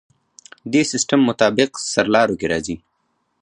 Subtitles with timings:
[0.71, 2.75] دې سیستم مطابق سرلارو کې راځي.